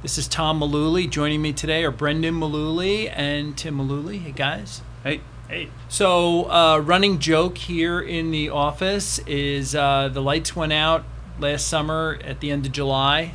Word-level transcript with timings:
This 0.00 0.16
is 0.16 0.28
Tom 0.28 0.60
Mullooly. 0.60 1.10
Joining 1.10 1.42
me 1.42 1.52
today 1.52 1.82
are 1.82 1.90
Brendan 1.90 2.36
Mullooly 2.36 3.12
and 3.12 3.58
Tim 3.58 3.78
Mullooly. 3.78 4.20
Hey, 4.20 4.30
guys. 4.30 4.80
Hey. 5.02 5.22
Hey. 5.48 5.70
So, 5.88 6.48
uh, 6.48 6.78
running 6.78 7.18
joke 7.18 7.58
here 7.58 8.00
in 8.00 8.30
the 8.30 8.48
office 8.48 9.18
is 9.26 9.74
uh, 9.74 10.08
the 10.08 10.22
lights 10.22 10.54
went 10.54 10.72
out 10.72 11.04
last 11.40 11.66
summer 11.66 12.16
at 12.22 12.38
the 12.38 12.52
end 12.52 12.64
of 12.64 12.70
July 12.70 13.32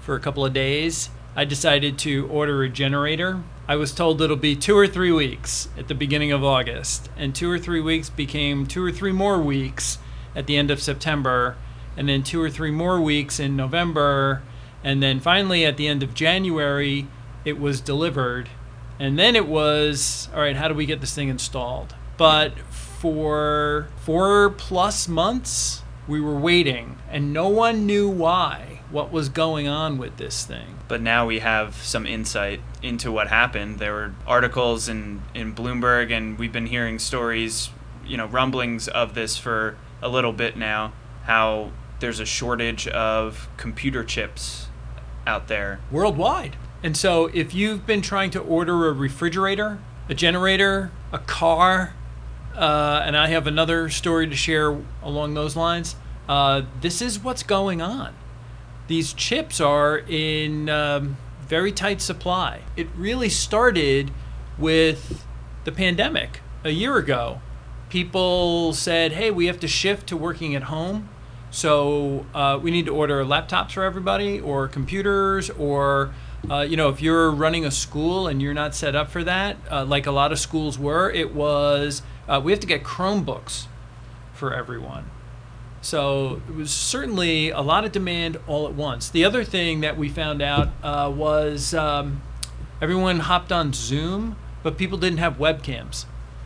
for 0.00 0.14
a 0.14 0.20
couple 0.20 0.42
of 0.42 0.54
days. 0.54 1.10
I 1.36 1.44
decided 1.44 1.98
to 1.98 2.26
order 2.28 2.62
a 2.62 2.70
generator. 2.70 3.42
I 3.68 3.76
was 3.76 3.92
told 3.92 4.22
it'll 4.22 4.36
be 4.36 4.56
two 4.56 4.78
or 4.78 4.86
three 4.86 5.12
weeks 5.12 5.68
at 5.76 5.88
the 5.88 5.94
beginning 5.94 6.32
of 6.32 6.42
August, 6.42 7.10
and 7.14 7.34
two 7.34 7.50
or 7.50 7.58
three 7.58 7.82
weeks 7.82 8.08
became 8.08 8.66
two 8.66 8.82
or 8.82 8.90
three 8.90 9.12
more 9.12 9.38
weeks 9.38 9.98
at 10.34 10.46
the 10.46 10.56
end 10.56 10.70
of 10.70 10.80
September, 10.80 11.58
and 11.94 12.08
then 12.08 12.22
two 12.22 12.40
or 12.40 12.48
three 12.48 12.70
more 12.70 12.98
weeks 13.02 13.38
in 13.38 13.54
November, 13.54 14.40
and 14.82 15.02
then 15.02 15.20
finally 15.20 15.64
at 15.64 15.76
the 15.76 15.86
end 15.88 16.02
of 16.02 16.14
January, 16.14 17.06
it 17.44 17.58
was 17.58 17.80
delivered. 17.80 18.48
And 18.98 19.18
then 19.18 19.34
it 19.34 19.46
was, 19.46 20.28
all 20.34 20.40
right, 20.40 20.56
how 20.56 20.68
do 20.68 20.74
we 20.74 20.86
get 20.86 21.00
this 21.00 21.14
thing 21.14 21.28
installed? 21.28 21.94
But 22.18 22.58
for 22.68 23.88
four 24.02 24.50
plus 24.50 25.08
months, 25.08 25.82
we 26.06 26.20
were 26.20 26.38
waiting, 26.38 26.98
and 27.10 27.32
no 27.32 27.48
one 27.48 27.86
knew 27.86 28.08
why, 28.08 28.80
what 28.90 29.12
was 29.12 29.28
going 29.28 29.68
on 29.68 29.96
with 29.96 30.16
this 30.16 30.44
thing. 30.44 30.78
But 30.88 31.00
now 31.00 31.24
we 31.24 31.38
have 31.38 31.76
some 31.76 32.04
insight 32.04 32.60
into 32.82 33.12
what 33.12 33.28
happened. 33.28 33.78
There 33.78 33.92
were 33.92 34.14
articles 34.26 34.88
in, 34.88 35.22
in 35.34 35.54
Bloomberg, 35.54 36.10
and 36.10 36.38
we've 36.38 36.52
been 36.52 36.66
hearing 36.66 36.98
stories, 36.98 37.70
you 38.04 38.16
know, 38.16 38.26
rumblings 38.26 38.88
of 38.88 39.14
this 39.14 39.38
for 39.38 39.78
a 40.02 40.08
little 40.08 40.32
bit 40.32 40.56
now, 40.56 40.92
how 41.24 41.70
there's 42.00 42.18
a 42.18 42.26
shortage 42.26 42.88
of 42.88 43.48
computer 43.56 44.02
chips 44.02 44.66
out 45.26 45.48
there. 45.48 45.80
Worldwide. 45.90 46.56
And 46.82 46.96
so 46.96 47.26
if 47.26 47.54
you've 47.54 47.86
been 47.86 48.02
trying 48.02 48.30
to 48.30 48.40
order 48.40 48.88
a 48.88 48.92
refrigerator, 48.92 49.78
a 50.08 50.14
generator, 50.14 50.90
a 51.12 51.18
car, 51.18 51.94
uh, 52.54 53.02
and 53.04 53.16
I 53.16 53.28
have 53.28 53.46
another 53.46 53.88
story 53.90 54.26
to 54.28 54.36
share 54.36 54.78
along 55.02 55.34
those 55.34 55.56
lines, 55.56 55.96
uh, 56.28 56.62
this 56.80 57.02
is 57.02 57.18
what's 57.18 57.42
going 57.42 57.82
on. 57.82 58.14
These 58.88 59.12
chips 59.12 59.60
are 59.60 59.98
in 59.98 60.68
um, 60.68 61.16
very 61.46 61.72
tight 61.72 62.00
supply. 62.00 62.62
It 62.76 62.88
really 62.96 63.28
started 63.28 64.10
with 64.58 65.24
the 65.64 65.72
pandemic 65.72 66.40
a 66.64 66.70
year 66.70 66.96
ago. 66.96 67.40
People 67.88 68.72
said, 68.72 69.12
hey, 69.12 69.30
we 69.30 69.46
have 69.46 69.60
to 69.60 69.68
shift 69.68 70.06
to 70.08 70.16
working 70.16 70.54
at 70.54 70.64
home. 70.64 71.08
So 71.50 72.26
uh, 72.34 72.58
we 72.62 72.70
need 72.70 72.86
to 72.86 72.94
order 72.94 73.24
laptops 73.24 73.72
for 73.72 73.82
everybody, 73.82 74.40
or 74.40 74.68
computers, 74.68 75.50
or 75.50 76.14
uh, 76.48 76.60
you 76.60 76.76
know, 76.76 76.88
if 76.88 77.02
you're 77.02 77.30
running 77.30 77.64
a 77.64 77.70
school 77.70 78.26
and 78.28 78.40
you're 78.40 78.54
not 78.54 78.74
set 78.74 78.94
up 78.94 79.10
for 79.10 79.24
that, 79.24 79.56
uh, 79.70 79.84
like 79.84 80.06
a 80.06 80.12
lot 80.12 80.32
of 80.32 80.38
schools 80.38 80.78
were, 80.78 81.10
it 81.10 81.34
was 81.34 82.02
uh, 82.28 82.40
we 82.42 82.52
have 82.52 82.60
to 82.60 82.66
get 82.66 82.84
Chromebooks 82.84 83.66
for 84.32 84.54
everyone. 84.54 85.10
So 85.82 86.42
it 86.48 86.54
was 86.54 86.70
certainly 86.70 87.50
a 87.50 87.60
lot 87.60 87.84
of 87.84 87.92
demand 87.92 88.38
all 88.46 88.66
at 88.66 88.74
once. 88.74 89.08
The 89.08 89.24
other 89.24 89.44
thing 89.44 89.80
that 89.80 89.96
we 89.96 90.08
found 90.08 90.42
out 90.42 90.68
uh, 90.82 91.10
was 91.14 91.74
um, 91.74 92.22
everyone 92.80 93.20
hopped 93.20 93.50
on 93.50 93.72
Zoom, 93.72 94.36
but 94.62 94.76
people 94.76 94.98
didn't 94.98 95.18
have 95.18 95.38
webcams. 95.38 96.04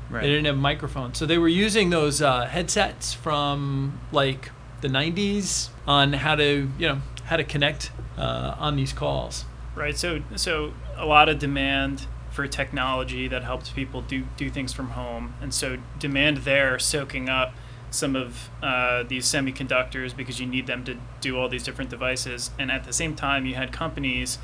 Right. 0.08 0.22
They 0.22 0.28
didn't 0.28 0.46
have 0.46 0.56
microphones. 0.56 1.18
So 1.18 1.26
they 1.26 1.38
were 1.38 1.48
using 1.48 1.90
those 1.90 2.22
uh, 2.22 2.46
headsets 2.46 3.12
from 3.12 3.98
like 4.12 4.50
the 4.80 4.88
90s 4.88 5.68
on 5.86 6.12
how 6.14 6.34
to, 6.34 6.68
you 6.78 6.88
know, 6.88 7.00
how 7.24 7.36
to 7.36 7.44
connect 7.44 7.90
uh, 8.18 8.54
on 8.58 8.76
these 8.76 8.92
calls. 8.92 9.44
Right. 9.74 9.96
So 9.96 10.22
so 10.36 10.72
a 10.96 11.06
lot 11.06 11.28
of 11.28 11.38
demand 11.38 12.06
for 12.30 12.46
technology 12.46 13.28
that 13.28 13.44
helps 13.44 13.70
people 13.70 14.02
do 14.02 14.24
do 14.36 14.50
things 14.50 14.72
from 14.72 14.90
home, 14.90 15.34
and 15.40 15.52
so 15.52 15.78
demand 15.98 16.38
there 16.38 16.78
soaking 16.78 17.28
up 17.28 17.54
some 17.90 18.16
of 18.16 18.50
uh, 18.62 19.04
these 19.04 19.24
semiconductors 19.24 20.16
because 20.16 20.40
you 20.40 20.46
need 20.46 20.66
them 20.66 20.84
to 20.84 20.96
do 21.20 21.38
all 21.38 21.48
these 21.48 21.62
different 21.62 21.90
devices, 21.90 22.50
and 22.58 22.70
at 22.70 22.84
the 22.84 22.92
same 22.92 23.14
time 23.14 23.46
you 23.46 23.54
had 23.54 23.72
companies 23.72 24.38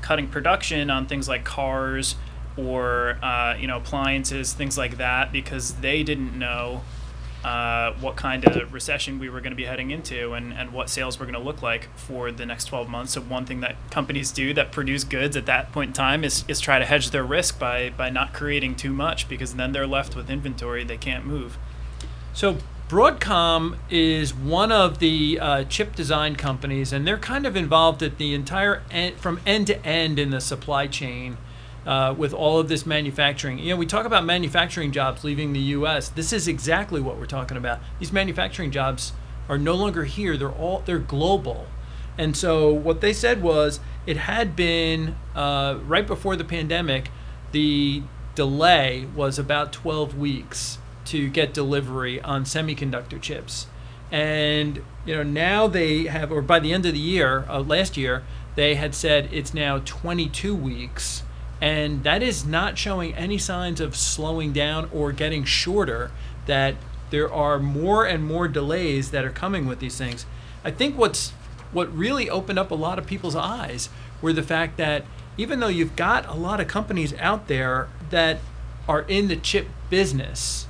cutting 0.00 0.28
production 0.28 0.88
on 0.88 1.06
things 1.06 1.28
like 1.28 1.44
cars 1.44 2.16
or 2.56 3.18
uh, 3.22 3.54
you 3.58 3.66
know 3.66 3.78
appliances, 3.78 4.52
things 4.52 4.78
like 4.78 4.96
that, 4.96 5.32
because 5.32 5.74
they 5.76 6.02
didn't 6.02 6.38
know 6.38 6.82
uh, 7.44 7.92
what 8.00 8.16
kind 8.16 8.44
of 8.44 8.72
recession 8.72 9.18
we 9.18 9.28
were 9.28 9.40
going 9.40 9.52
to 9.52 9.56
be 9.56 9.64
heading 9.64 9.90
into 9.90 10.34
and, 10.34 10.52
and 10.52 10.72
what 10.72 10.90
sales 10.90 11.18
were 11.18 11.24
going 11.24 11.38
to 11.38 11.40
look 11.40 11.62
like 11.62 11.88
for 11.96 12.30
the 12.30 12.44
next 12.44 12.66
12 12.66 12.88
months. 12.88 13.12
So, 13.12 13.22
one 13.22 13.46
thing 13.46 13.60
that 13.60 13.76
companies 13.90 14.30
do 14.30 14.52
that 14.54 14.72
produce 14.72 15.04
goods 15.04 15.36
at 15.36 15.46
that 15.46 15.72
point 15.72 15.88
in 15.88 15.94
time 15.94 16.22
is, 16.22 16.44
is 16.48 16.60
try 16.60 16.78
to 16.78 16.84
hedge 16.84 17.10
their 17.10 17.24
risk 17.24 17.58
by, 17.58 17.90
by 17.90 18.10
not 18.10 18.34
creating 18.34 18.76
too 18.76 18.92
much 18.92 19.28
because 19.28 19.54
then 19.54 19.72
they're 19.72 19.86
left 19.86 20.14
with 20.14 20.28
inventory 20.28 20.84
they 20.84 20.98
can't 20.98 21.24
move. 21.24 21.56
So, 22.34 22.58
Broadcom 22.88 23.78
is 23.88 24.34
one 24.34 24.72
of 24.72 24.98
the 24.98 25.38
uh, 25.40 25.64
chip 25.64 25.94
design 25.94 26.34
companies, 26.34 26.92
and 26.92 27.06
they're 27.06 27.18
kind 27.18 27.46
of 27.46 27.54
involved 27.56 28.02
at 28.02 28.18
the 28.18 28.34
entire 28.34 28.82
end, 28.90 29.16
from 29.16 29.40
end 29.46 29.68
to 29.68 29.86
end 29.86 30.18
in 30.18 30.30
the 30.30 30.40
supply 30.40 30.88
chain 30.88 31.38
uh, 31.86 32.14
with 32.16 32.32
all 32.32 32.58
of 32.58 32.68
this 32.68 32.84
manufacturing. 32.84 33.58
You 33.58 33.70
know, 33.70 33.76
we 33.76 33.86
talk 33.86 34.06
about 34.06 34.24
manufacturing 34.24 34.92
jobs 34.92 35.24
leaving 35.24 35.52
the 35.52 35.60
U.S. 35.60 36.08
This 36.08 36.32
is 36.32 36.46
exactly 36.48 37.00
what 37.00 37.16
we're 37.16 37.26
talking 37.26 37.56
about. 37.56 37.80
These 37.98 38.12
manufacturing 38.12 38.70
jobs 38.70 39.12
are 39.48 39.58
no 39.58 39.74
longer 39.74 40.04
here; 40.04 40.36
they're 40.36 40.50
all 40.50 40.82
they're 40.84 40.98
global. 40.98 41.66
And 42.18 42.36
so 42.36 42.72
what 42.72 43.00
they 43.00 43.12
said 43.12 43.42
was 43.42 43.80
it 44.06 44.18
had 44.18 44.54
been 44.54 45.16
uh, 45.34 45.78
right 45.86 46.06
before 46.06 46.36
the 46.36 46.44
pandemic. 46.44 47.10
The 47.52 48.02
delay 48.34 49.06
was 49.16 49.38
about 49.38 49.72
12 49.72 50.16
weeks 50.16 50.78
to 51.06 51.28
get 51.28 51.52
delivery 51.52 52.20
on 52.20 52.44
semiconductor 52.44 53.20
chips. 53.20 53.66
And 54.12 54.82
you 55.06 55.16
know 55.16 55.22
now 55.22 55.66
they 55.66 56.04
have, 56.04 56.30
or 56.30 56.42
by 56.42 56.60
the 56.60 56.72
end 56.72 56.84
of 56.84 56.92
the 56.92 57.00
year, 57.00 57.44
uh, 57.48 57.60
last 57.60 57.96
year, 57.96 58.22
they 58.54 58.74
had 58.74 58.94
said 58.94 59.28
it's 59.32 59.54
now 59.54 59.80
22 59.84 60.54
weeks 60.54 61.22
and 61.60 62.02
that 62.04 62.22
is 62.22 62.46
not 62.46 62.78
showing 62.78 63.14
any 63.14 63.36
signs 63.38 63.80
of 63.80 63.94
slowing 63.94 64.52
down 64.52 64.88
or 64.92 65.12
getting 65.12 65.44
shorter 65.44 66.10
that 66.46 66.74
there 67.10 67.32
are 67.32 67.58
more 67.58 68.06
and 68.06 68.24
more 68.24 68.48
delays 68.48 69.10
that 69.10 69.24
are 69.24 69.30
coming 69.30 69.66
with 69.66 69.80
these 69.80 69.98
things. 69.98 70.24
I 70.64 70.70
think 70.70 70.96
what's 70.96 71.32
what 71.72 71.94
really 71.96 72.28
opened 72.28 72.58
up 72.58 72.70
a 72.70 72.74
lot 72.74 72.98
of 72.98 73.06
people's 73.06 73.36
eyes 73.36 73.90
were 74.20 74.32
the 74.32 74.42
fact 74.42 74.76
that 74.78 75.04
even 75.36 75.60
though 75.60 75.68
you've 75.68 75.96
got 75.96 76.26
a 76.26 76.34
lot 76.34 76.60
of 76.60 76.66
companies 76.66 77.14
out 77.14 77.46
there 77.46 77.88
that 78.10 78.38
are 78.88 79.02
in 79.02 79.28
the 79.28 79.36
chip 79.36 79.68
business 79.88 80.66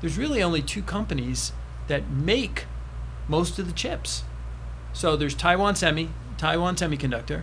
there's 0.00 0.18
really 0.18 0.42
only 0.42 0.62
two 0.62 0.82
companies 0.82 1.52
that 1.86 2.10
make 2.10 2.64
most 3.28 3.58
of 3.58 3.66
the 3.66 3.72
chips. 3.72 4.24
So 4.92 5.16
there's 5.16 5.34
taiwan 5.34 5.76
semi 5.76 6.08
taiwan 6.36 6.74
semiconductor 6.76 7.42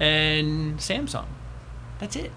and 0.00 0.78
samsung 0.78 1.26
that's 2.02 2.16
it. 2.16 2.32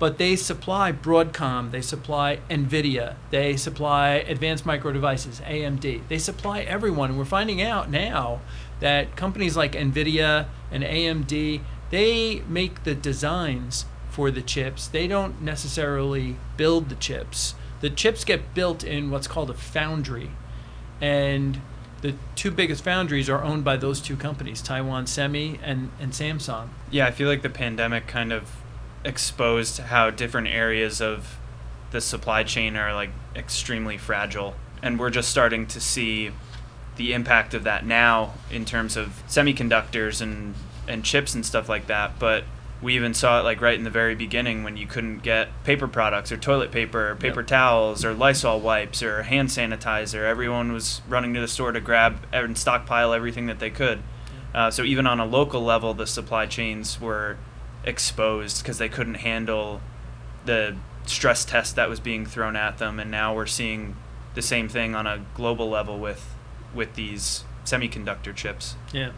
But 0.00 0.18
they 0.18 0.34
supply 0.34 0.90
Broadcom, 0.90 1.70
they 1.70 1.80
supply 1.80 2.40
Nvidia, 2.50 3.14
they 3.30 3.56
supply 3.56 4.14
Advanced 4.14 4.66
Micro 4.66 4.92
Devices, 4.92 5.40
AMD. 5.40 6.08
They 6.08 6.18
supply 6.18 6.62
everyone. 6.62 7.10
And 7.10 7.18
we're 7.18 7.24
finding 7.24 7.62
out 7.62 7.88
now 7.88 8.40
that 8.80 9.14
companies 9.14 9.56
like 9.56 9.72
Nvidia 9.72 10.46
and 10.72 10.82
AMD, 10.82 11.60
they 11.90 12.42
make 12.48 12.82
the 12.82 12.96
designs 12.96 13.84
for 14.08 14.32
the 14.32 14.42
chips. 14.42 14.88
They 14.88 15.06
don't 15.06 15.40
necessarily 15.40 16.36
build 16.56 16.88
the 16.88 16.96
chips. 16.96 17.54
The 17.80 17.90
chips 17.90 18.24
get 18.24 18.54
built 18.54 18.82
in 18.82 19.10
what's 19.10 19.28
called 19.28 19.50
a 19.50 19.54
foundry. 19.54 20.30
And 21.00 21.60
the 22.00 22.14
two 22.34 22.50
biggest 22.50 22.82
foundries 22.82 23.30
are 23.30 23.44
owned 23.44 23.62
by 23.62 23.76
those 23.76 24.00
two 24.00 24.16
companies, 24.16 24.60
Taiwan 24.60 25.06
Semi 25.06 25.60
and, 25.62 25.90
and 26.00 26.10
Samsung. 26.12 26.70
Yeah, 26.90 27.06
I 27.06 27.12
feel 27.12 27.28
like 27.28 27.42
the 27.42 27.50
pandemic 27.50 28.08
kind 28.08 28.32
of 28.32 28.50
exposed 29.04 29.78
how 29.78 30.10
different 30.10 30.48
areas 30.48 31.00
of 31.00 31.38
the 31.90 32.00
supply 32.00 32.42
chain 32.44 32.76
are 32.76 32.94
like 32.94 33.10
extremely 33.34 33.96
fragile 33.98 34.54
and 34.82 34.98
we're 34.98 35.10
just 35.10 35.28
starting 35.30 35.66
to 35.66 35.80
see 35.80 36.30
the 36.96 37.12
impact 37.12 37.54
of 37.54 37.64
that 37.64 37.84
now 37.84 38.34
in 38.50 38.64
terms 38.64 38.96
of 38.96 39.22
semiconductors 39.28 40.20
and 40.20 40.54
and 40.88 41.04
chips 41.04 41.34
and 41.34 41.46
stuff 41.46 41.68
like 41.68 41.86
that. 41.86 42.18
But 42.18 42.44
we 42.82 42.96
even 42.96 43.14
saw 43.14 43.38
it 43.40 43.44
like 43.44 43.60
right 43.60 43.78
in 43.78 43.84
the 43.84 43.90
very 43.90 44.14
beginning 44.14 44.64
when 44.64 44.76
you 44.76 44.86
couldn't 44.86 45.18
get 45.18 45.48
paper 45.64 45.86
products 45.86 46.32
or 46.32 46.36
toilet 46.36 46.72
paper 46.72 47.10
or 47.10 47.14
paper 47.14 47.40
Yep. 47.40 47.46
towels 47.46 48.04
or 48.04 48.12
Lysol 48.12 48.60
wipes 48.60 49.02
or 49.02 49.22
hand 49.22 49.50
sanitizer. 49.50 50.24
Everyone 50.24 50.72
was 50.72 51.00
running 51.08 51.32
to 51.34 51.40
the 51.40 51.48
store 51.48 51.72
to 51.72 51.80
grab 51.80 52.26
and 52.32 52.56
stockpile 52.58 53.12
everything 53.12 53.46
that 53.46 53.60
they 53.60 53.70
could. 53.70 54.02
Uh, 54.54 54.70
so 54.70 54.82
even 54.82 55.06
on 55.06 55.20
a 55.20 55.24
local 55.26 55.62
level, 55.62 55.94
the 55.94 56.06
supply 56.06 56.46
chains 56.46 57.00
were 57.00 57.36
exposed 57.84 58.62
because 58.62 58.78
they 58.78 58.88
couldn't 58.88 59.14
handle 59.14 59.80
the 60.44 60.76
stress 61.06 61.44
test 61.44 61.76
that 61.76 61.88
was 61.88 62.00
being 62.00 62.26
thrown 62.26 62.56
at 62.56 62.78
them. 62.78 62.98
And 62.98 63.10
now 63.10 63.34
we're 63.34 63.46
seeing 63.46 63.96
the 64.34 64.42
same 64.42 64.68
thing 64.68 64.94
on 64.94 65.06
a 65.06 65.24
global 65.34 65.68
level 65.68 65.98
with 65.98 66.34
with 66.74 66.94
these 66.94 67.44
semiconductor 67.64 68.34
chips. 68.34 68.76
Yeah. 68.92 69.10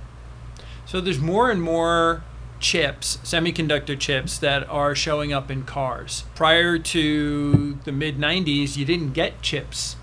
So 0.86 1.00
there's 1.00 1.20
more 1.20 1.50
and 1.50 1.62
more 1.62 2.24
chips, 2.60 3.18
semiconductor 3.22 3.98
chips, 3.98 4.38
that 4.38 4.68
are 4.70 4.94
showing 4.94 5.32
up 5.32 5.50
in 5.50 5.64
cars. 5.64 6.24
Prior 6.34 6.78
to 6.78 7.78
the 7.84 7.92
mid 7.92 8.18
90s, 8.18 8.76
you 8.76 8.84
didn't 8.84 9.12
get 9.12 9.42
chips 9.42 9.96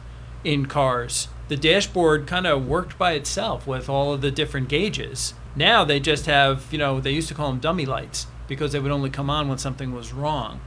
in 0.44 0.68
cars. 0.68 1.28
The 1.48 1.58
dashboard 1.58 2.28
kind 2.28 2.46
of 2.46 2.68
worked 2.68 2.98
by 3.00 3.14
itself 3.14 3.66
with 3.66 3.90
all 3.90 4.14
of 4.14 4.22
the 4.22 4.30
different 4.30 4.70
gauges. 4.70 5.34
Now 5.56 5.84
they 5.84 6.00
just 6.00 6.28
have, 6.28 6.68
you 6.72 6.78
know, 6.78 7.00
they 7.00 7.12
used 7.12 7.28
to 7.30 7.34
call 7.34 7.50
them 7.50 7.60
dummy 7.60 7.86
lights 7.86 8.28
because 8.50 8.74
they 8.74 8.80
would 8.80 8.92
only 8.92 9.10
come 9.10 9.30
on 9.30 9.48
when 9.48 9.58
something 9.58 9.94
was 9.94 10.12
wrong. 10.12 10.60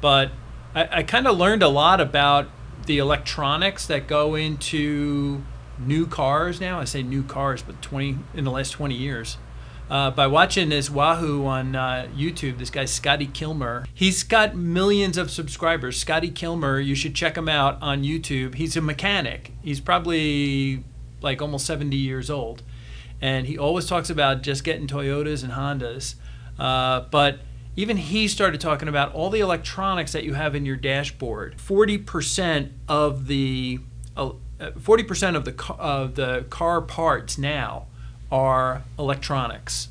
But 0.00 0.30
I, 0.74 0.98
I 0.98 1.02
kind 1.02 1.26
of 1.26 1.36
learned 1.36 1.64
a 1.64 1.68
lot 1.68 2.00
about 2.00 2.48
the 2.86 2.98
electronics 2.98 3.86
that 3.86 4.06
go 4.06 4.36
into 4.36 5.42
new 5.78 6.06
cars 6.06 6.60
now. 6.60 6.78
I 6.78 6.84
say 6.84 7.02
new 7.02 7.24
cars, 7.24 7.62
but 7.62 7.82
20 7.82 8.18
in 8.34 8.44
the 8.44 8.50
last 8.52 8.70
20 8.70 8.94
years. 8.94 9.38
Uh, 9.90 10.10
by 10.10 10.26
watching 10.26 10.70
this 10.70 10.88
Wahoo 10.88 11.44
on 11.46 11.74
uh, 11.76 12.08
YouTube, 12.16 12.58
this 12.58 12.70
guy 12.70 12.84
Scotty 12.84 13.26
Kilmer. 13.26 13.84
He's 13.92 14.22
got 14.22 14.54
millions 14.54 15.18
of 15.18 15.30
subscribers. 15.30 15.98
Scotty 15.98 16.30
Kilmer, 16.30 16.78
you 16.80 16.94
should 16.94 17.14
check 17.14 17.36
him 17.36 17.48
out 17.48 17.78
on 17.82 18.02
YouTube. 18.02 18.54
He's 18.54 18.76
a 18.76 18.80
mechanic. 18.80 19.52
He's 19.62 19.80
probably 19.80 20.84
like 21.20 21.42
almost 21.42 21.66
70 21.66 21.96
years 21.96 22.30
old, 22.30 22.62
and 23.20 23.46
he 23.46 23.58
always 23.58 23.86
talks 23.86 24.08
about 24.08 24.42
just 24.42 24.64
getting 24.64 24.86
Toyotas 24.86 25.42
and 25.42 25.52
Hondas. 25.52 26.14
Uh, 26.58 27.00
but 27.10 27.40
even 27.76 27.96
he 27.96 28.28
started 28.28 28.60
talking 28.60 28.88
about 28.88 29.12
all 29.14 29.30
the 29.30 29.40
electronics 29.40 30.12
that 30.12 30.24
you 30.24 30.34
have 30.34 30.54
in 30.54 30.64
your 30.64 30.76
dashboard. 30.76 31.56
40% 31.58 32.70
of 32.88 33.26
the 33.26 33.80
uh, 34.16 34.32
40% 34.60 35.36
of 35.36 35.44
the 35.44 35.52
ca- 35.52 35.76
of 35.78 36.14
the 36.14 36.46
car 36.48 36.80
parts 36.80 37.36
now 37.36 37.86
are 38.30 38.82
electronics. 38.98 39.88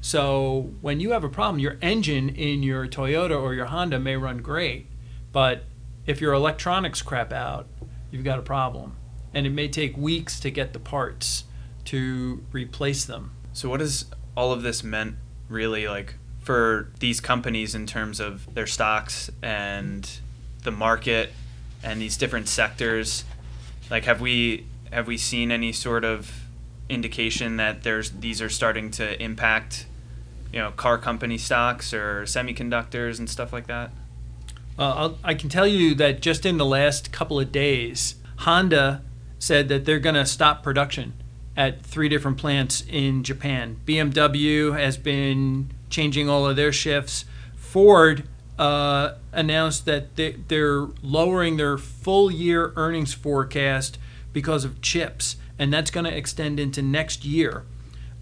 So 0.00 0.70
when 0.80 1.00
you 1.00 1.12
have 1.12 1.24
a 1.24 1.28
problem, 1.28 1.58
your 1.58 1.78
engine 1.82 2.28
in 2.28 2.62
your 2.62 2.86
Toyota 2.86 3.40
or 3.40 3.54
your 3.54 3.66
Honda 3.66 3.98
may 3.98 4.16
run 4.16 4.38
great, 4.38 4.86
but 5.32 5.64
if 6.06 6.20
your 6.20 6.34
electronics 6.34 7.02
crap 7.02 7.32
out, 7.32 7.66
you've 8.10 8.24
got 8.24 8.38
a 8.38 8.42
problem. 8.42 8.96
And 9.32 9.46
it 9.46 9.50
may 9.50 9.66
take 9.66 9.96
weeks 9.96 10.38
to 10.40 10.50
get 10.50 10.72
the 10.74 10.78
parts 10.78 11.44
to 11.86 12.44
replace 12.52 13.04
them. 13.04 13.32
So 13.52 13.68
what 13.70 13.80
has 13.80 14.06
all 14.36 14.52
of 14.52 14.62
this 14.62 14.84
meant 14.84 15.16
really 15.48 15.88
like 15.88 16.14
for 16.40 16.88
these 17.00 17.20
companies 17.20 17.74
in 17.74 17.86
terms 17.86 18.20
of 18.20 18.52
their 18.54 18.66
stocks 18.66 19.30
and 19.42 20.20
the 20.62 20.70
market 20.70 21.30
and 21.82 22.00
these 22.00 22.16
different 22.16 22.48
sectors? 22.48 23.24
Like 23.90 24.04
have 24.04 24.20
we 24.20 24.66
have 24.92 25.06
we 25.06 25.16
seen 25.16 25.50
any 25.50 25.72
sort 25.72 26.04
of 26.04 26.44
indication 26.88 27.56
that 27.56 27.82
there's 27.82 28.10
these 28.10 28.42
are 28.42 28.48
starting 28.48 28.90
to 28.90 29.20
impact 29.22 29.86
you 30.52 30.60
know 30.60 30.70
car 30.70 30.98
company 30.98 31.38
stocks 31.38 31.92
or 31.92 32.22
semiconductors 32.22 33.18
and 33.18 33.28
stuff 33.28 33.52
like 33.52 33.66
that? 33.66 33.90
Uh, 34.78 35.14
I 35.22 35.34
can 35.34 35.48
tell 35.48 35.66
you 35.66 35.94
that 35.96 36.20
just 36.20 36.44
in 36.44 36.56
the 36.58 36.66
last 36.66 37.12
couple 37.12 37.38
of 37.38 37.52
days, 37.52 38.16
Honda 38.38 39.02
said 39.38 39.68
that 39.68 39.84
they're 39.84 40.00
going 40.00 40.16
to 40.16 40.26
stop 40.26 40.62
production 40.62 41.12
at 41.56 41.82
three 41.82 42.08
different 42.08 42.36
plants 42.36 42.84
in 42.88 43.22
Japan. 43.22 43.80
BMW 43.86 44.76
has 44.76 44.96
been 44.96 45.70
changing 45.88 46.28
all 46.28 46.46
of 46.46 46.56
their 46.56 46.72
shifts. 46.72 47.24
Ford 47.56 48.24
uh, 48.58 49.14
announced 49.32 49.84
that 49.86 50.16
they, 50.16 50.32
they're 50.48 50.86
lowering 51.02 51.56
their 51.56 51.78
full 51.78 52.30
year 52.30 52.72
earnings 52.76 53.14
forecast 53.14 53.98
because 54.32 54.64
of 54.64 54.80
chips, 54.80 55.36
and 55.58 55.72
that's 55.72 55.90
going 55.90 56.04
to 56.04 56.16
extend 56.16 56.58
into 56.58 56.82
next 56.82 57.24
year. 57.24 57.64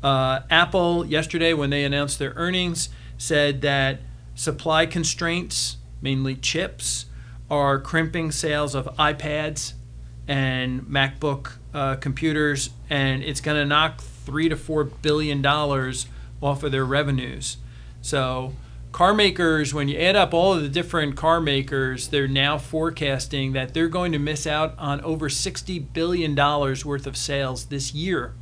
Uh, 0.02 0.40
Apple, 0.50 1.06
yesterday, 1.06 1.54
when 1.54 1.70
they 1.70 1.84
announced 1.84 2.18
their 2.18 2.32
earnings, 2.36 2.88
said 3.16 3.62
that 3.62 4.00
supply 4.34 4.84
constraints, 4.84 5.76
mainly 6.00 6.34
chips, 6.34 7.06
are 7.50 7.78
crimping 7.78 8.32
sales 8.32 8.74
of 8.74 8.86
iPads 8.96 9.74
and 10.26 10.82
MacBook 10.82 11.52
uh, 11.74 11.96
computers, 11.96 12.70
and 12.92 13.24
it's 13.24 13.40
going 13.40 13.56
to 13.56 13.64
knock 13.64 14.02
three 14.02 14.50
to 14.50 14.56
four 14.56 14.84
billion 14.84 15.40
dollars 15.40 16.06
off 16.42 16.62
of 16.62 16.72
their 16.72 16.84
revenues. 16.84 17.56
So, 18.02 18.52
car 18.92 19.14
makers, 19.14 19.72
when 19.72 19.88
you 19.88 19.98
add 19.98 20.14
up 20.14 20.34
all 20.34 20.52
of 20.52 20.62
the 20.62 20.68
different 20.68 21.16
car 21.16 21.40
makers, 21.40 22.08
they're 22.08 22.28
now 22.28 22.58
forecasting 22.58 23.52
that 23.52 23.72
they're 23.72 23.88
going 23.88 24.12
to 24.12 24.18
miss 24.18 24.46
out 24.46 24.74
on 24.78 25.00
over 25.00 25.30
sixty 25.30 25.78
billion 25.78 26.34
dollars 26.34 26.84
worth 26.84 27.06
of 27.06 27.16
sales 27.16 27.64
this 27.66 27.94
year 27.94 28.34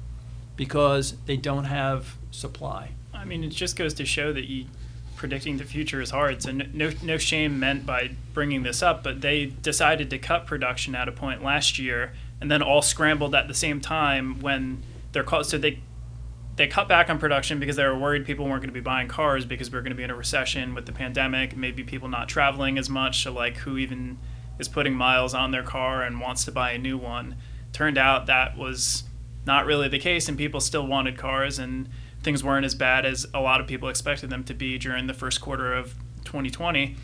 because 0.56 1.14
they 1.26 1.36
don't 1.36 1.66
have 1.66 2.16
supply. 2.32 2.90
I 3.14 3.24
mean, 3.24 3.44
it 3.44 3.50
just 3.50 3.76
goes 3.76 3.94
to 3.94 4.04
show 4.04 4.32
that 4.32 4.46
you 4.46 4.66
predicting 5.14 5.58
the 5.58 5.64
future 5.64 6.00
is 6.00 6.10
hard. 6.10 6.42
So 6.42 6.50
no, 6.50 6.90
no 7.04 7.18
shame 7.18 7.60
meant 7.60 7.86
by 7.86 8.10
bringing 8.34 8.64
this 8.64 8.82
up, 8.82 9.04
but 9.04 9.20
they 9.20 9.46
decided 9.46 10.10
to 10.10 10.18
cut 10.18 10.46
production 10.46 10.96
at 10.96 11.08
a 11.08 11.12
point 11.12 11.44
last 11.44 11.78
year, 11.78 12.14
and 12.40 12.50
then 12.50 12.62
all 12.62 12.82
scrambled 12.82 13.34
at 13.34 13.48
the 13.48 13.54
same 13.54 13.80
time 13.80 14.40
when 14.40 14.82
they're 15.12 15.22
called. 15.22 15.46
So 15.46 15.58
they 15.58 15.80
they 16.56 16.66
cut 16.66 16.88
back 16.88 17.08
on 17.08 17.18
production 17.18 17.58
because 17.58 17.76
they 17.76 17.84
were 17.84 17.98
worried 17.98 18.26
people 18.26 18.44
weren't 18.44 18.60
going 18.60 18.68
to 18.68 18.74
be 18.74 18.80
buying 18.80 19.08
cars 19.08 19.46
because 19.46 19.70
we 19.70 19.78
are 19.78 19.82
going 19.82 19.92
to 19.92 19.96
be 19.96 20.02
in 20.02 20.10
a 20.10 20.14
recession 20.14 20.74
with 20.74 20.84
the 20.84 20.92
pandemic. 20.92 21.56
Maybe 21.56 21.82
people 21.82 22.08
not 22.08 22.28
traveling 22.28 22.76
as 22.76 22.90
much. 22.90 23.22
So 23.22 23.32
like, 23.32 23.56
who 23.58 23.78
even 23.78 24.18
is 24.58 24.68
putting 24.68 24.94
miles 24.94 25.32
on 25.32 25.52
their 25.52 25.62
car 25.62 26.02
and 26.02 26.20
wants 26.20 26.44
to 26.44 26.52
buy 26.52 26.72
a 26.72 26.78
new 26.78 26.98
one? 26.98 27.36
Turned 27.72 27.96
out 27.96 28.26
that 28.26 28.58
was 28.58 29.04
not 29.46 29.64
really 29.64 29.88
the 29.88 29.98
case, 29.98 30.28
and 30.28 30.36
people 30.36 30.60
still 30.60 30.86
wanted 30.86 31.16
cars 31.16 31.58
and 31.58 31.88
things 32.22 32.44
weren't 32.44 32.66
as 32.66 32.74
bad 32.74 33.06
as 33.06 33.26
a 33.32 33.40
lot 33.40 33.60
of 33.60 33.66
people 33.66 33.88
expected 33.88 34.28
them 34.28 34.44
to 34.44 34.52
be 34.52 34.76
during 34.76 35.06
the 35.06 35.14
first 35.14 35.40
quarter 35.40 35.72
of 35.72 35.94
2020. 36.24 36.96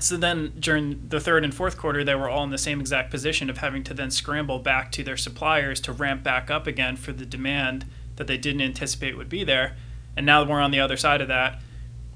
So 0.00 0.16
then 0.16 0.52
during 0.58 1.08
the 1.08 1.20
third 1.20 1.44
and 1.44 1.54
fourth 1.54 1.76
quarter, 1.78 2.04
they 2.04 2.14
were 2.14 2.28
all 2.28 2.44
in 2.44 2.50
the 2.50 2.58
same 2.58 2.80
exact 2.80 3.10
position 3.10 3.48
of 3.48 3.58
having 3.58 3.84
to 3.84 3.94
then 3.94 4.10
scramble 4.10 4.58
back 4.58 4.92
to 4.92 5.04
their 5.04 5.16
suppliers 5.16 5.80
to 5.82 5.92
ramp 5.92 6.22
back 6.22 6.50
up 6.50 6.66
again 6.66 6.96
for 6.96 7.12
the 7.12 7.24
demand 7.24 7.86
that 8.16 8.26
they 8.26 8.36
didn't 8.36 8.60
anticipate 8.60 9.16
would 9.16 9.28
be 9.28 9.44
there. 9.44 9.76
And 10.16 10.26
now 10.26 10.44
we're 10.44 10.60
on 10.60 10.70
the 10.70 10.80
other 10.80 10.96
side 10.96 11.20
of 11.20 11.28
that 11.28 11.60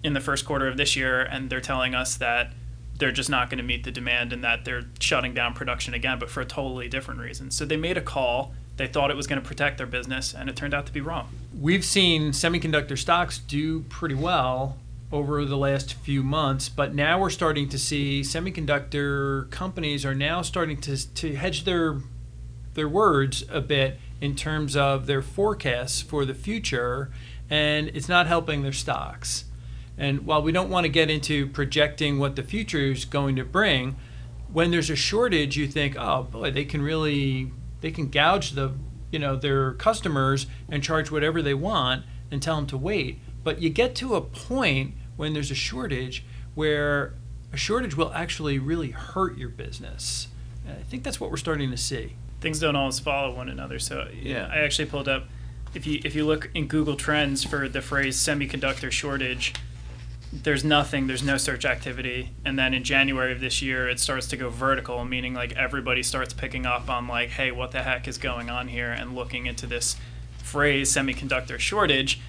in 0.02 0.12
the 0.12 0.20
first 0.20 0.44
quarter 0.44 0.68
of 0.68 0.76
this 0.76 0.96
year, 0.96 1.22
and 1.22 1.50
they're 1.50 1.60
telling 1.60 1.94
us 1.94 2.16
that 2.16 2.52
they're 2.98 3.12
just 3.12 3.30
not 3.30 3.48
going 3.48 3.58
to 3.58 3.64
meet 3.64 3.84
the 3.84 3.90
demand 3.90 4.32
and 4.32 4.42
that 4.44 4.64
they're 4.64 4.84
shutting 5.00 5.34
down 5.34 5.54
production 5.54 5.94
again, 5.94 6.18
but 6.18 6.30
for 6.30 6.40
a 6.40 6.44
totally 6.44 6.88
different 6.88 7.20
reason. 7.20 7.50
So 7.50 7.64
they 7.64 7.76
made 7.76 7.96
a 7.96 8.02
call. 8.02 8.52
They 8.76 8.86
thought 8.86 9.10
it 9.10 9.16
was 9.16 9.26
going 9.26 9.40
to 9.40 9.46
protect 9.46 9.78
their 9.78 9.86
business, 9.86 10.34
and 10.34 10.48
it 10.48 10.56
turned 10.56 10.74
out 10.74 10.86
to 10.86 10.92
be 10.92 11.00
wrong. 11.00 11.28
We've 11.58 11.84
seen 11.84 12.30
semiconductor 12.30 12.98
stocks 12.98 13.38
do 13.38 13.80
pretty 13.82 14.14
well 14.14 14.78
over 15.10 15.44
the 15.44 15.56
last 15.56 15.94
few 15.94 16.22
months, 16.22 16.68
but 16.68 16.94
now 16.94 17.18
we're 17.18 17.30
starting 17.30 17.68
to 17.70 17.78
see 17.78 18.20
semiconductor 18.20 19.50
companies 19.50 20.04
are 20.04 20.14
now 20.14 20.42
starting 20.42 20.78
to, 20.82 21.14
to 21.14 21.34
hedge 21.34 21.64
their 21.64 21.98
their 22.74 22.88
words 22.88 23.44
a 23.50 23.60
bit 23.60 23.98
in 24.20 24.36
terms 24.36 24.76
of 24.76 25.06
their 25.06 25.22
forecasts 25.22 26.00
for 26.00 26.24
the 26.24 26.34
future, 26.34 27.10
and 27.50 27.88
it's 27.88 28.08
not 28.08 28.26
helping 28.26 28.62
their 28.62 28.72
stocks. 28.72 29.44
And 29.96 30.24
while 30.26 30.42
we 30.42 30.52
don't 30.52 30.70
want 30.70 30.84
to 30.84 30.88
get 30.88 31.10
into 31.10 31.48
projecting 31.48 32.18
what 32.18 32.36
the 32.36 32.42
future 32.42 32.78
is 32.78 33.04
going 33.04 33.34
to 33.36 33.44
bring, 33.44 33.96
when 34.52 34.70
there's 34.70 34.90
a 34.90 34.96
shortage, 34.96 35.56
you 35.56 35.66
think, 35.66 35.96
oh 35.98 36.22
boy, 36.24 36.50
they 36.50 36.64
can 36.64 36.82
really 36.82 37.50
they 37.80 37.90
can 37.90 38.08
gouge 38.08 38.52
the 38.52 38.72
you 39.10 39.18
know 39.18 39.36
their 39.36 39.72
customers 39.72 40.46
and 40.68 40.82
charge 40.82 41.10
whatever 41.10 41.42
they 41.42 41.54
want 41.54 42.04
and 42.30 42.42
tell 42.42 42.56
them 42.56 42.66
to 42.66 42.76
wait. 42.76 43.18
But 43.48 43.62
you 43.62 43.70
get 43.70 43.94
to 43.94 44.14
a 44.14 44.20
point 44.20 44.92
when 45.16 45.32
there's 45.32 45.50
a 45.50 45.54
shortage 45.54 46.22
where 46.54 47.14
a 47.50 47.56
shortage 47.56 47.96
will 47.96 48.12
actually 48.12 48.58
really 48.58 48.90
hurt 48.90 49.38
your 49.38 49.48
business. 49.48 50.28
And 50.66 50.76
I 50.76 50.82
think 50.82 51.02
that's 51.02 51.18
what 51.18 51.30
we're 51.30 51.38
starting 51.38 51.70
to 51.70 51.76
see. 51.78 52.16
Things 52.42 52.60
don't 52.60 52.76
always 52.76 52.98
follow 52.98 53.34
one 53.34 53.48
another. 53.48 53.78
So 53.78 54.06
Yeah. 54.12 54.50
I 54.52 54.58
actually 54.58 54.84
pulled 54.84 55.08
up. 55.08 55.28
If 55.72 55.86
you 55.86 55.98
if 56.04 56.14
you 56.14 56.26
look 56.26 56.50
in 56.52 56.66
Google 56.66 56.94
Trends 56.94 57.42
for 57.42 57.70
the 57.70 57.80
phrase 57.80 58.18
semiconductor 58.18 58.90
shortage, 58.90 59.54
there's 60.30 60.62
nothing. 60.62 61.06
There's 61.06 61.22
no 61.22 61.38
search 61.38 61.64
activity. 61.64 62.32
And 62.44 62.58
then 62.58 62.74
in 62.74 62.84
January 62.84 63.32
of 63.32 63.40
this 63.40 63.62
year, 63.62 63.88
it 63.88 63.98
starts 63.98 64.26
to 64.26 64.36
go 64.36 64.50
vertical, 64.50 65.06
meaning 65.06 65.32
like 65.32 65.56
everybody 65.56 66.02
starts 66.02 66.34
picking 66.34 66.66
up 66.66 66.90
on 66.90 67.08
like, 67.08 67.30
hey, 67.30 67.50
what 67.50 67.70
the 67.70 67.82
heck 67.82 68.06
is 68.06 68.18
going 68.18 68.50
on 68.50 68.68
here, 68.68 68.90
and 68.90 69.14
looking 69.14 69.46
into 69.46 69.66
this 69.66 69.96
phrase 70.36 70.92
semiconductor 70.92 71.58
shortage. 71.58 72.20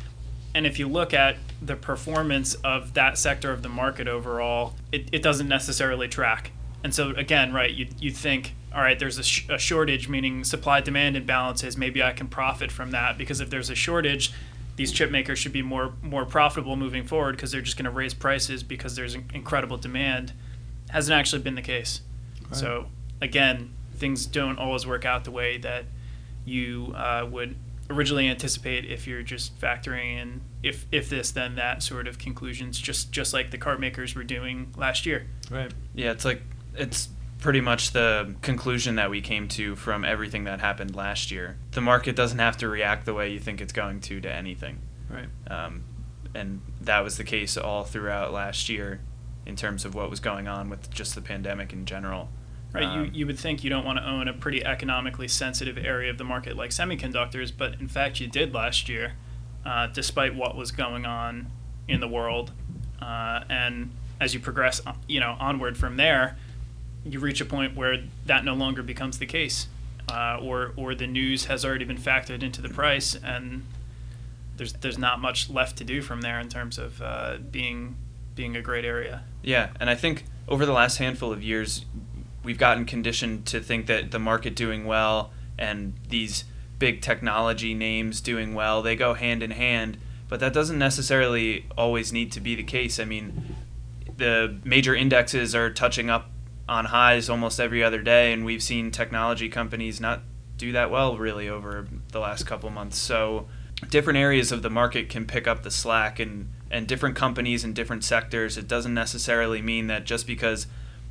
And 0.53 0.65
if 0.65 0.79
you 0.79 0.87
look 0.87 1.13
at 1.13 1.37
the 1.61 1.75
performance 1.75 2.55
of 2.55 2.93
that 2.93 3.17
sector 3.17 3.51
of 3.51 3.61
the 3.61 3.69
market 3.69 4.07
overall, 4.07 4.73
it, 4.91 5.09
it 5.11 5.21
doesn't 5.21 5.47
necessarily 5.47 6.07
track. 6.07 6.51
And 6.83 6.93
so 6.93 7.11
again, 7.11 7.53
right, 7.53 7.71
you 7.71 7.87
you 7.99 8.11
think, 8.11 8.55
all 8.73 8.81
right, 8.81 8.97
there's 8.97 9.17
a, 9.17 9.23
sh- 9.23 9.47
a 9.49 9.57
shortage, 9.57 10.07
meaning 10.07 10.43
supply 10.43 10.81
demand 10.81 11.15
imbalances. 11.15 11.77
Maybe 11.77 12.01
I 12.01 12.13
can 12.13 12.27
profit 12.27 12.71
from 12.71 12.91
that 12.91 13.17
because 13.17 13.41
if 13.41 13.49
there's 13.49 13.69
a 13.69 13.75
shortage, 13.75 14.31
these 14.77 14.93
chip 14.93 15.11
makers 15.11 15.37
should 15.37 15.51
be 15.51 15.61
more 15.61 15.93
more 16.01 16.25
profitable 16.25 16.77
moving 16.77 17.05
forward 17.05 17.35
because 17.35 17.51
they're 17.51 17.61
just 17.61 17.75
going 17.75 17.85
to 17.85 17.91
raise 17.91 18.13
prices 18.13 18.63
because 18.63 18.95
there's 18.95 19.13
incredible 19.13 19.77
demand. 19.77 20.31
Hasn't 20.89 21.13
actually 21.13 21.41
been 21.41 21.55
the 21.55 21.61
case. 21.61 22.01
Right. 22.43 22.55
So 22.55 22.85
again, 23.21 23.71
things 23.95 24.25
don't 24.25 24.57
always 24.57 24.87
work 24.87 25.03
out 25.05 25.25
the 25.25 25.31
way 25.31 25.57
that 25.57 25.83
you 26.45 26.93
uh, 26.95 27.27
would 27.29 27.55
originally 27.89 28.27
anticipate 28.27 28.85
if 28.85 29.07
you're 29.07 29.23
just 29.23 29.59
factoring 29.59 30.21
in 30.21 30.41
if 30.61 30.85
if 30.91 31.09
this 31.09 31.31
then 31.31 31.55
that 31.55 31.81
sort 31.81 32.07
of 32.07 32.19
conclusions 32.19 32.79
just 32.79 33.11
just 33.11 33.33
like 33.33 33.51
the 33.51 33.57
car 33.57 33.77
makers 33.77 34.15
were 34.15 34.23
doing 34.23 34.71
last 34.77 35.05
year. 35.05 35.25
Right. 35.49 35.71
Yeah 35.95 36.11
it's 36.11 36.25
like 36.25 36.41
it's 36.75 37.09
pretty 37.39 37.61
much 37.61 37.91
the 37.91 38.35
conclusion 38.41 38.95
that 38.95 39.09
we 39.09 39.21
came 39.21 39.47
to 39.47 39.75
from 39.75 40.03
everything 40.03 40.43
that 40.43 40.59
happened 40.59 40.95
last 40.95 41.31
year. 41.31 41.57
The 41.71 41.81
market 41.81 42.15
doesn't 42.15 42.39
have 42.39 42.57
to 42.57 42.67
react 42.67 43.05
the 43.05 43.13
way 43.13 43.31
you 43.31 43.39
think 43.39 43.61
it's 43.61 43.73
going 43.73 44.01
to 44.01 44.19
to 44.21 44.31
anything. 44.31 44.79
Right. 45.09 45.29
Um, 45.49 45.83
and 46.35 46.61
that 46.81 47.03
was 47.03 47.17
the 47.17 47.23
case 47.23 47.57
all 47.57 47.83
throughout 47.85 48.33
last 48.33 48.69
year 48.69 49.01
in 49.45 49.55
terms 49.55 49.85
of 49.85 49.95
what 49.95 50.09
was 50.09 50.19
going 50.19 50.47
on 50.47 50.69
with 50.69 50.91
just 50.91 51.15
the 51.15 51.21
pandemic 51.21 51.73
in 51.73 51.85
general 51.85 52.29
Right, 52.71 52.83
um, 52.83 53.05
you, 53.05 53.11
you 53.13 53.25
would 53.25 53.39
think 53.39 53.63
you 53.63 53.69
don't 53.69 53.85
want 53.85 53.97
to 53.97 54.07
own 54.07 54.27
a 54.27 54.33
pretty 54.33 54.63
economically 54.63 55.27
sensitive 55.27 55.77
area 55.77 56.11
of 56.11 56.17
the 56.17 56.23
market 56.23 56.55
like 56.55 56.69
semiconductors, 56.69 57.51
but 57.55 57.79
in 57.79 57.87
fact 57.87 58.19
you 58.19 58.27
did 58.27 58.53
last 58.53 58.87
year, 58.87 59.13
uh, 59.65 59.87
despite 59.87 60.35
what 60.35 60.55
was 60.55 60.71
going 60.71 61.05
on 61.05 61.47
in 61.87 61.99
the 61.99 62.07
world. 62.07 62.51
Uh, 63.01 63.41
and 63.49 63.91
as 64.19 64.33
you 64.33 64.39
progress, 64.39 64.81
uh, 64.85 64.93
you 65.07 65.19
know, 65.19 65.35
onward 65.39 65.77
from 65.77 65.97
there, 65.97 66.37
you 67.05 67.19
reach 67.19 67.41
a 67.41 67.45
point 67.45 67.75
where 67.75 68.03
that 68.25 68.43
no 68.45 68.53
longer 68.53 68.83
becomes 68.83 69.17
the 69.17 69.25
case, 69.25 69.67
uh, 70.11 70.37
or 70.41 70.73
or 70.75 70.93
the 70.93 71.07
news 71.07 71.45
has 71.45 71.63
already 71.65 71.85
been 71.85 71.97
factored 71.97 72.43
into 72.43 72.61
the 72.61 72.69
price, 72.69 73.15
and 73.15 73.65
there's 74.57 74.73
there's 74.73 74.97
not 74.97 75.19
much 75.19 75.49
left 75.49 75.77
to 75.77 75.83
do 75.83 76.01
from 76.01 76.21
there 76.21 76.39
in 76.39 76.49
terms 76.49 76.77
of 76.77 77.01
uh, 77.01 77.37
being 77.51 77.95
being 78.35 78.55
a 78.55 78.61
great 78.61 78.85
area. 78.85 79.23
Yeah, 79.41 79.69
and 79.79 79.89
I 79.89 79.95
think 79.95 80.25
over 80.47 80.65
the 80.65 80.73
last 80.73 80.97
handful 80.97 81.31
of 81.31 81.41
years, 81.41 81.85
we've 82.49 82.57
gotten 82.57 82.83
conditioned 82.83 83.45
to 83.45 83.59
think 83.59 83.85
that 83.85 84.09
the 84.09 84.17
market 84.17 84.55
doing 84.55 84.83
well 84.83 85.31
and 85.59 85.93
these 86.07 86.45
big 86.79 86.99
technology 86.99 87.75
names 87.75 88.21
doing 88.21 88.55
well 88.55 88.81
they 88.81 88.95
go 88.95 89.13
hand 89.13 89.43
in 89.43 89.51
hand. 89.51 89.99
But 90.27 90.39
that 90.39 90.51
doesn't 90.51 90.79
necessarily 90.79 91.67
always 91.77 92.11
need 92.11 92.31
to 92.31 92.39
be 92.39 92.55
the 92.55 92.63
case. 92.63 92.99
I 92.99 93.05
mean 93.05 93.55
the 94.17 94.57
major 94.63 94.95
indexes 94.95 95.53
are 95.53 95.69
touching 95.69 96.09
up 96.09 96.31
on 96.67 96.85
highs 96.85 97.29
almost 97.29 97.59
every 97.59 97.83
other 97.83 98.01
day 98.01 98.33
and 98.33 98.43
we've 98.43 98.63
seen 98.63 98.89
technology 98.89 99.47
companies 99.47 100.01
not 100.01 100.23
do 100.57 100.71
that 100.71 100.89
well 100.89 101.19
really 101.19 101.47
over 101.47 101.87
the 102.11 102.19
last 102.19 102.47
couple 102.47 102.71
months. 102.71 102.97
So 102.97 103.47
different 103.91 104.17
areas 104.17 104.51
of 104.51 104.63
the 104.63 104.71
market 104.71 105.07
can 105.07 105.27
pick 105.27 105.47
up 105.47 105.61
the 105.61 105.69
slack 105.69 106.19
and 106.19 106.51
and 106.71 106.87
different 106.87 107.15
companies 107.15 107.63
in 107.63 107.73
different 107.73 108.03
sectors. 108.03 108.57
It 108.57 108.67
doesn't 108.67 108.95
necessarily 108.95 109.61
mean 109.61 109.85
that 109.85 110.03
just 110.03 110.25
because 110.25 110.65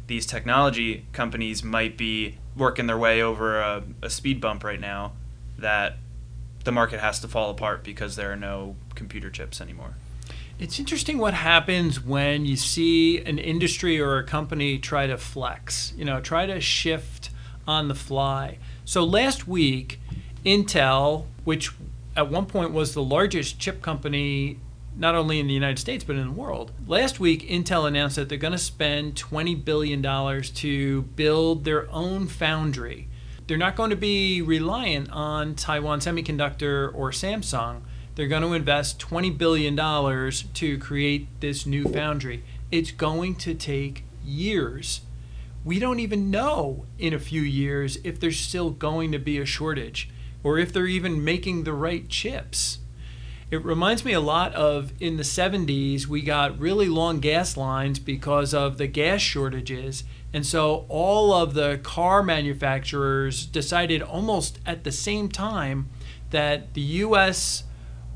these 0.08 0.26
technology 0.26 1.06
companies 1.12 1.62
might 1.62 1.96
be 1.96 2.38
working 2.56 2.86
their 2.86 2.98
way 2.98 3.22
over 3.22 3.60
a, 3.60 3.84
a 4.02 4.10
speed 4.10 4.40
bump 4.40 4.64
right 4.64 4.80
now 4.80 5.12
that 5.58 5.96
the 6.64 6.72
market 6.72 6.98
has 6.98 7.20
to 7.20 7.28
fall 7.28 7.50
apart 7.50 7.84
because 7.84 8.16
there 8.16 8.32
are 8.32 8.36
no 8.36 8.74
computer 8.94 9.30
chips 9.30 9.60
anymore. 9.60 9.94
It's 10.58 10.80
interesting 10.80 11.18
what 11.18 11.34
happens 11.34 12.02
when 12.02 12.44
you 12.44 12.56
see 12.56 13.20
an 13.20 13.38
industry 13.38 14.00
or 14.00 14.18
a 14.18 14.24
company 14.24 14.78
try 14.78 15.06
to 15.06 15.16
flex, 15.16 15.92
you 15.96 16.04
know, 16.04 16.20
try 16.20 16.46
to 16.46 16.60
shift 16.60 17.30
on 17.66 17.86
the 17.86 17.94
fly. 17.94 18.58
So 18.84 19.04
last 19.04 19.46
week, 19.46 20.00
Intel, 20.44 21.26
which 21.44 21.70
at 22.16 22.28
one 22.28 22.46
point 22.46 22.72
was 22.72 22.94
the 22.94 23.02
largest 23.02 23.60
chip 23.60 23.82
company 23.82 24.58
not 24.98 25.14
only 25.14 25.38
in 25.38 25.46
the 25.46 25.54
United 25.54 25.78
States 25.78 26.04
but 26.04 26.16
in 26.16 26.26
the 26.26 26.32
world. 26.32 26.72
Last 26.86 27.20
week, 27.20 27.48
Intel 27.48 27.86
announced 27.86 28.16
that 28.16 28.28
they're 28.28 28.36
going 28.36 28.52
to 28.52 28.58
spend 28.58 29.14
$20 29.14 29.64
billion 29.64 30.02
to 30.42 31.02
build 31.02 31.64
their 31.64 31.90
own 31.90 32.26
foundry. 32.26 33.08
They're 33.46 33.56
not 33.56 33.76
going 33.76 33.90
to 33.90 33.96
be 33.96 34.42
reliant 34.42 35.10
on 35.10 35.54
Taiwan 35.54 36.00
Semiconductor 36.00 36.92
or 36.94 37.12
Samsung. 37.12 37.80
They're 38.14 38.26
going 38.26 38.42
to 38.42 38.52
invest 38.52 38.98
$20 38.98 39.38
billion 39.38 39.76
to 39.76 40.78
create 40.78 41.28
this 41.40 41.64
new 41.64 41.84
foundry. 41.84 42.42
It's 42.70 42.90
going 42.90 43.36
to 43.36 43.54
take 43.54 44.04
years. 44.24 45.02
We 45.64 45.78
don't 45.78 46.00
even 46.00 46.30
know 46.30 46.84
in 46.98 47.14
a 47.14 47.18
few 47.18 47.42
years 47.42 47.98
if 48.02 48.18
there's 48.18 48.38
still 48.38 48.70
going 48.70 49.12
to 49.12 49.18
be 49.18 49.38
a 49.38 49.46
shortage 49.46 50.10
or 50.42 50.58
if 50.58 50.72
they're 50.72 50.86
even 50.86 51.24
making 51.24 51.64
the 51.64 51.72
right 51.72 52.08
chips. 52.08 52.78
It 53.50 53.64
reminds 53.64 54.04
me 54.04 54.12
a 54.12 54.20
lot 54.20 54.52
of 54.54 54.92
in 55.00 55.16
the 55.16 55.22
70s, 55.22 56.06
we 56.06 56.20
got 56.20 56.58
really 56.58 56.88
long 56.88 57.18
gas 57.18 57.56
lines 57.56 57.98
because 57.98 58.52
of 58.52 58.76
the 58.76 58.86
gas 58.86 59.22
shortages. 59.22 60.04
And 60.34 60.44
so 60.44 60.84
all 60.90 61.32
of 61.32 61.54
the 61.54 61.80
car 61.82 62.22
manufacturers 62.22 63.46
decided 63.46 64.02
almost 64.02 64.58
at 64.66 64.84
the 64.84 64.92
same 64.92 65.30
time 65.30 65.88
that 66.28 66.74
the 66.74 66.82
US 66.82 67.64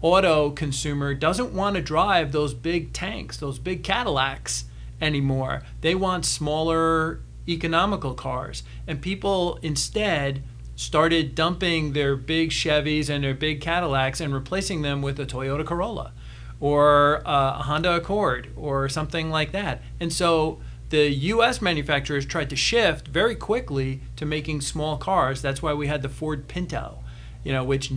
auto 0.02 0.50
consumer 0.50 1.14
doesn't 1.14 1.54
want 1.54 1.76
to 1.76 1.82
drive 1.82 2.32
those 2.32 2.52
big 2.52 2.92
tanks, 2.92 3.38
those 3.38 3.58
big 3.58 3.82
Cadillacs 3.82 4.66
anymore. 5.00 5.62
They 5.80 5.94
want 5.94 6.26
smaller, 6.26 7.20
economical 7.48 8.12
cars. 8.12 8.64
And 8.86 9.00
people 9.00 9.58
instead 9.62 10.42
started 10.76 11.34
dumping 11.34 11.92
their 11.92 12.16
big 12.16 12.50
Chevys 12.50 13.08
and 13.08 13.22
their 13.24 13.34
big 13.34 13.60
Cadillacs 13.60 14.20
and 14.20 14.34
replacing 14.34 14.82
them 14.82 15.02
with 15.02 15.18
a 15.20 15.26
Toyota 15.26 15.64
Corolla 15.64 16.12
or 16.60 17.26
uh, 17.26 17.58
a 17.58 17.62
Honda 17.64 17.96
Accord 17.96 18.50
or 18.56 18.88
something 18.88 19.30
like 19.30 19.52
that. 19.52 19.82
And 20.00 20.12
so 20.12 20.60
the 20.90 21.08
US 21.10 21.60
manufacturers 21.60 22.26
tried 22.26 22.50
to 22.50 22.56
shift 22.56 23.08
very 23.08 23.34
quickly 23.34 24.02
to 24.16 24.24
making 24.24 24.60
small 24.60 24.96
cars. 24.96 25.42
That's 25.42 25.62
why 25.62 25.72
we 25.72 25.86
had 25.86 26.02
the 26.02 26.08
Ford 26.08 26.48
Pinto, 26.48 26.98
you 27.42 27.52
know, 27.52 27.64
which 27.64 27.92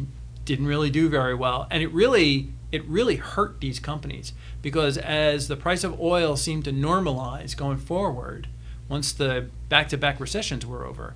didn't 0.46 0.68
really 0.68 0.90
do 0.90 1.10
very 1.10 1.36
well. 1.36 1.68
And 1.70 1.84
it 1.84 1.92
really 1.92 2.50
it 2.72 2.84
really 2.86 3.18
hurt 3.18 3.62
these 3.62 3.80
companies 3.80 4.34
because 4.62 4.98
as 4.98 5.48
the 5.48 5.56
price 5.56 5.84
of 5.84 6.00
oil 6.00 6.36
seemed 6.36 6.66
to 6.66 6.72
normalize 6.72 7.56
going 7.56 7.78
forward, 7.78 8.48
once 8.90 9.14
the 9.14 9.50
back-to-back 9.70 10.20
recessions 10.20 10.66
were 10.66 10.86
over, 10.86 11.14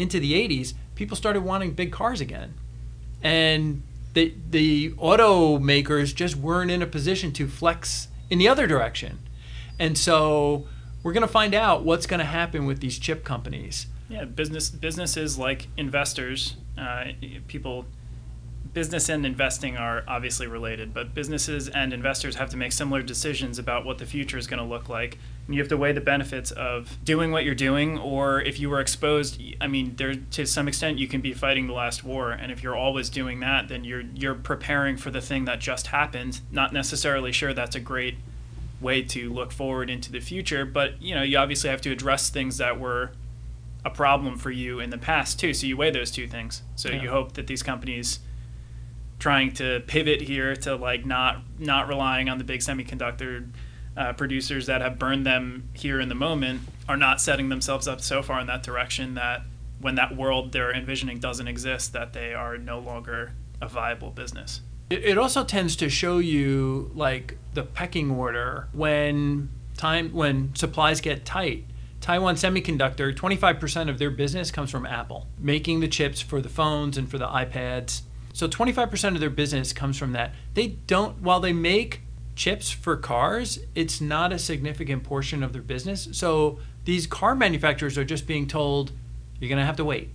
into 0.00 0.18
the 0.20 0.32
80s, 0.32 0.74
people 0.94 1.16
started 1.16 1.42
wanting 1.42 1.72
big 1.72 1.92
cars 1.92 2.20
again. 2.20 2.54
And 3.22 3.82
the, 4.14 4.34
the 4.50 4.90
automakers 4.92 6.14
just 6.14 6.36
weren't 6.36 6.70
in 6.70 6.82
a 6.82 6.86
position 6.86 7.32
to 7.32 7.46
flex 7.46 8.08
in 8.28 8.38
the 8.38 8.48
other 8.48 8.66
direction. 8.66 9.18
And 9.78 9.96
so 9.96 10.66
we're 11.02 11.12
going 11.12 11.26
to 11.26 11.32
find 11.32 11.54
out 11.54 11.84
what's 11.84 12.06
going 12.06 12.18
to 12.18 12.26
happen 12.26 12.66
with 12.66 12.80
these 12.80 12.98
chip 12.98 13.24
companies. 13.24 13.86
Yeah, 14.08 14.24
business 14.24 14.70
businesses 14.70 15.38
like 15.38 15.68
investors, 15.76 16.56
uh, 16.76 17.04
people 17.46 17.86
business 18.72 19.08
and 19.08 19.26
investing 19.26 19.76
are 19.76 20.04
obviously 20.06 20.46
related, 20.46 20.94
but 20.94 21.14
businesses 21.14 21.68
and 21.68 21.92
investors 21.92 22.36
have 22.36 22.50
to 22.50 22.56
make 22.56 22.72
similar 22.72 23.02
decisions 23.02 23.58
about 23.58 23.84
what 23.84 23.98
the 23.98 24.06
future 24.06 24.38
is 24.38 24.46
going 24.46 24.62
to 24.62 24.64
look 24.64 24.88
like. 24.88 25.18
And 25.46 25.54
you 25.54 25.60
have 25.60 25.68
to 25.70 25.76
weigh 25.76 25.92
the 25.92 26.00
benefits 26.00 26.50
of 26.52 26.98
doing 27.04 27.32
what 27.32 27.44
you're 27.44 27.54
doing, 27.54 27.98
or 27.98 28.40
if 28.40 28.60
you 28.60 28.70
were 28.70 28.80
exposed, 28.80 29.42
I 29.60 29.66
mean, 29.66 29.96
there 29.96 30.14
to 30.14 30.46
some 30.46 30.68
extent 30.68 30.98
you 30.98 31.08
can 31.08 31.20
be 31.20 31.32
fighting 31.32 31.66
the 31.66 31.72
last 31.72 32.04
war, 32.04 32.30
and 32.30 32.52
if 32.52 32.62
you're 32.62 32.76
always 32.76 33.10
doing 33.10 33.40
that, 33.40 33.68
then 33.68 33.84
you're 33.84 34.02
you're 34.14 34.34
preparing 34.34 34.96
for 34.96 35.10
the 35.10 35.20
thing 35.20 35.46
that 35.46 35.58
just 35.58 35.88
happened. 35.88 36.40
Not 36.52 36.72
necessarily 36.72 37.32
sure 37.32 37.52
that's 37.52 37.74
a 37.74 37.80
great 37.80 38.18
way 38.80 39.02
to 39.02 39.32
look 39.32 39.52
forward 39.52 39.90
into 39.90 40.12
the 40.12 40.20
future, 40.20 40.64
but 40.64 41.00
you 41.02 41.14
know, 41.14 41.22
you 41.22 41.36
obviously 41.36 41.70
have 41.70 41.80
to 41.82 41.90
address 41.90 42.30
things 42.30 42.58
that 42.58 42.78
were 42.78 43.12
a 43.84 43.90
problem 43.90 44.36
for 44.36 44.50
you 44.50 44.78
in 44.78 44.90
the 44.90 44.98
past 44.98 45.40
too. 45.40 45.54
So 45.54 45.66
you 45.66 45.76
weigh 45.76 45.90
those 45.90 46.10
two 46.10 46.26
things. 46.26 46.62
So 46.76 46.90
yeah. 46.90 47.02
you 47.02 47.10
hope 47.10 47.32
that 47.32 47.46
these 47.46 47.62
companies 47.62 48.20
trying 49.20 49.52
to 49.52 49.80
pivot 49.86 50.20
here 50.22 50.56
to 50.56 50.74
like 50.74 51.06
not 51.06 51.42
not 51.58 51.86
relying 51.86 52.28
on 52.28 52.38
the 52.38 52.44
big 52.44 52.60
semiconductor 52.60 53.48
uh, 53.96 54.12
producers 54.14 54.66
that 54.66 54.80
have 54.80 54.98
burned 54.98 55.24
them 55.24 55.68
here 55.74 56.00
in 56.00 56.08
the 56.08 56.14
moment 56.14 56.62
are 56.88 56.96
not 56.96 57.20
setting 57.20 57.48
themselves 57.50 57.86
up 57.86 58.00
so 58.00 58.22
far 58.22 58.40
in 58.40 58.46
that 58.46 58.62
direction 58.62 59.14
that 59.14 59.42
when 59.80 59.94
that 59.94 60.16
world 60.16 60.52
they're 60.52 60.74
envisioning 60.74 61.18
doesn't 61.18 61.46
exist 61.46 61.92
that 61.92 62.12
they 62.12 62.34
are 62.34 62.58
no 62.58 62.78
longer 62.78 63.32
a 63.60 63.68
viable 63.68 64.10
business. 64.10 64.62
It 64.88 65.18
also 65.18 65.44
tends 65.44 65.76
to 65.76 65.88
show 65.88 66.18
you 66.18 66.90
like 66.94 67.36
the 67.54 67.62
pecking 67.62 68.10
order 68.10 68.68
when 68.72 69.50
time 69.76 70.12
when 70.12 70.54
supplies 70.54 71.00
get 71.00 71.24
tight. 71.24 71.66
Taiwan 72.00 72.34
Semiconductor, 72.34 73.14
25% 73.14 73.90
of 73.90 73.98
their 73.98 74.10
business 74.10 74.50
comes 74.50 74.70
from 74.70 74.86
Apple, 74.86 75.26
making 75.38 75.80
the 75.80 75.88
chips 75.88 76.22
for 76.22 76.40
the 76.40 76.48
phones 76.48 76.96
and 76.96 77.10
for 77.10 77.18
the 77.18 77.26
iPads 77.26 78.02
So 78.32 78.48
25% 78.48 79.14
of 79.14 79.20
their 79.20 79.30
business 79.30 79.72
comes 79.72 79.98
from 79.98 80.12
that. 80.12 80.32
They 80.54 80.68
don't, 80.68 81.20
while 81.20 81.40
they 81.40 81.52
make 81.52 82.02
chips 82.36 82.70
for 82.70 82.96
cars, 82.96 83.58
it's 83.74 84.00
not 84.00 84.32
a 84.32 84.38
significant 84.38 85.04
portion 85.04 85.42
of 85.42 85.52
their 85.52 85.62
business. 85.62 86.08
So 86.12 86.58
these 86.84 87.06
car 87.06 87.34
manufacturers 87.34 87.98
are 87.98 88.04
just 88.04 88.26
being 88.26 88.46
told, 88.46 88.92
you're 89.38 89.48
going 89.48 89.58
to 89.58 89.66
have 89.66 89.76
to 89.76 89.84
wait. 89.84 90.10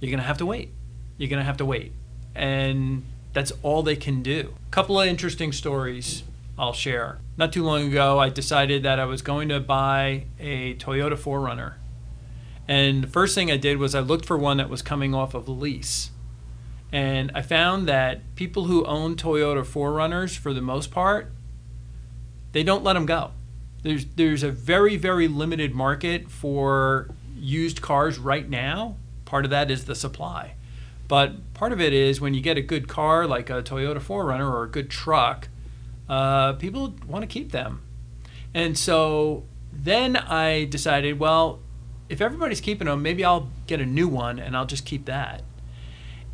You're 0.00 0.10
going 0.10 0.20
to 0.20 0.26
have 0.26 0.38
to 0.38 0.46
wait. 0.46 0.72
You're 1.18 1.28
going 1.28 1.40
to 1.40 1.44
have 1.44 1.56
to 1.58 1.64
wait. 1.64 1.92
And 2.34 3.04
that's 3.32 3.52
all 3.62 3.82
they 3.82 3.96
can 3.96 4.22
do. 4.22 4.54
A 4.68 4.70
couple 4.70 5.00
of 5.00 5.06
interesting 5.06 5.52
stories 5.52 6.22
I'll 6.58 6.72
share. 6.72 7.18
Not 7.36 7.52
too 7.52 7.62
long 7.62 7.88
ago, 7.88 8.18
I 8.18 8.30
decided 8.30 8.82
that 8.84 8.98
I 8.98 9.04
was 9.04 9.20
going 9.20 9.48
to 9.50 9.60
buy 9.60 10.24
a 10.38 10.74
Toyota 10.76 11.16
4Runner. 11.16 11.74
And 12.68 13.04
the 13.04 13.08
first 13.08 13.34
thing 13.34 13.50
I 13.50 13.56
did 13.56 13.78
was 13.78 13.94
I 13.94 14.00
looked 14.00 14.24
for 14.24 14.36
one 14.38 14.56
that 14.56 14.70
was 14.70 14.82
coming 14.82 15.14
off 15.14 15.34
of 15.34 15.48
lease. 15.48 16.10
And 16.92 17.32
I 17.34 17.42
found 17.42 17.88
that 17.88 18.34
people 18.36 18.64
who 18.64 18.84
own 18.84 19.16
Toyota 19.16 19.64
4Runners, 19.64 20.36
for 20.36 20.54
the 20.54 20.60
most 20.60 20.90
part, 20.90 21.30
they 22.52 22.62
don't 22.62 22.84
let 22.84 22.94
them 22.94 23.06
go. 23.06 23.32
There's, 23.82 24.06
there's 24.16 24.42
a 24.42 24.50
very, 24.50 24.96
very 24.96 25.28
limited 25.28 25.74
market 25.74 26.30
for 26.30 27.08
used 27.36 27.82
cars 27.82 28.18
right 28.18 28.48
now. 28.48 28.96
Part 29.24 29.44
of 29.44 29.50
that 29.50 29.70
is 29.70 29.84
the 29.84 29.94
supply. 29.94 30.54
But 31.08 31.54
part 31.54 31.72
of 31.72 31.80
it 31.80 31.92
is 31.92 32.20
when 32.20 32.34
you 32.34 32.40
get 32.40 32.56
a 32.56 32.62
good 32.62 32.88
car 32.88 33.26
like 33.26 33.50
a 33.50 33.62
Toyota 33.62 34.00
4Runner 34.00 34.50
or 34.50 34.64
a 34.64 34.68
good 34.68 34.90
truck, 34.90 35.48
uh, 36.08 36.54
people 36.54 36.94
want 37.06 37.22
to 37.22 37.26
keep 37.26 37.52
them. 37.52 37.82
And 38.54 38.76
so 38.78 39.44
then 39.72 40.16
I 40.16 40.64
decided, 40.64 41.18
well, 41.18 41.60
if 42.08 42.20
everybody's 42.20 42.60
keeping 42.60 42.86
them, 42.86 43.02
maybe 43.02 43.24
I'll 43.24 43.50
get 43.66 43.80
a 43.80 43.86
new 43.86 44.08
one 44.08 44.38
and 44.38 44.56
I'll 44.56 44.66
just 44.66 44.84
keep 44.84 45.04
that. 45.06 45.42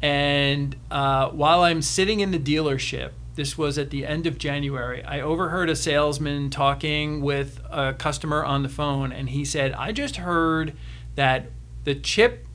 And 0.03 0.75
uh, 0.91 1.31
while 1.31 1.63
I'm 1.63 1.81
sitting 1.81 2.21
in 2.21 2.33
the 2.33 2.39
dealership, 2.39 3.13
this 3.37 3.57
was 3.57 3.79
at 3.79 3.91
the 3.91 4.05
end 4.05 4.27
of 4.27 4.37
January, 4.37 5.03
I 5.05 5.21
overheard 5.21 5.71
a 5.71 5.77
salesman 5.77 6.51
talking 6.51 7.23
with 7.23 7.61
a 7.71 7.95
customer 7.95 8.45
on 8.45 8.63
the 8.63 8.69
phone, 8.69 9.13
and 9.13 9.31
he 9.31 9.45
said, 9.45 9.73
I 9.73 9.93
just 9.93 10.17
heard 10.17 10.75
that 11.15 11.47
the 11.85 11.95
chip 11.95 12.47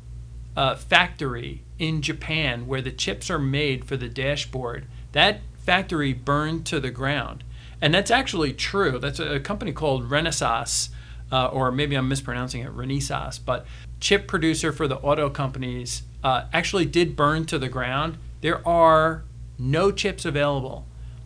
uh, 0.56 0.76
factory 0.76 1.64
in 1.80 2.02
Japan, 2.02 2.68
where 2.68 2.82
the 2.82 2.92
chips 2.92 3.30
are 3.30 3.40
made 3.40 3.86
for 3.86 3.98
the 3.98 4.10
dashboard, 4.10 4.86
that 5.14 5.42
factory 5.58 6.14
burned 6.14 6.66
to 6.68 6.80
the 6.80 6.92
ground. 6.92 7.44
And 7.82 7.94
that's 7.94 8.12
actually 8.12 8.54
true. 8.54 9.00
That's 9.00 9.20
a 9.20 9.40
company 9.40 9.72
called 9.72 10.10
Renesas, 10.10 10.90
uh, 11.32 11.48
or 11.48 11.72
maybe 11.72 11.96
I'm 11.96 12.10
mispronouncing 12.10 12.62
it, 12.62 12.76
Renesas, 12.76 13.40
but 13.44 13.66
chip 14.00 14.28
producer 14.28 14.72
for 14.72 14.88
the 14.88 14.98
auto 14.98 15.30
companies 15.30 16.04
uh, 16.24 16.46
actually 16.54 16.86
did 16.86 17.16
burn 17.16 17.46
to 17.46 17.60
the 17.60 17.70
ground. 17.70 18.18
There 18.42 18.66
are 18.68 19.24
no 19.58 19.92
chips 19.92 20.26
available. 20.26 20.86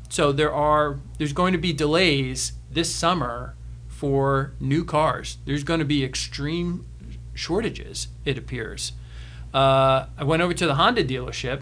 So 0.10 0.31
there 0.31 0.53
are 0.53 1.00
there's 1.17 1.33
going 1.33 1.53
to 1.53 1.60
be 1.60 1.74
delays 1.74 2.53
this 2.69 2.93
summer 2.93 3.55
for 3.88 4.53
new 4.60 4.83
cars. 4.83 5.38
There's 5.45 5.63
going 5.63 5.79
to 5.79 5.86
be 5.86 6.03
extreme 6.03 6.86
shortages, 7.33 8.07
it 8.25 8.38
appears. 8.38 8.93
Uh, 9.53 10.07
I 10.17 10.24
went 10.24 10.41
over 10.41 10.53
to 10.53 10.65
the 10.65 10.75
Honda 10.75 11.03
dealership 11.03 11.62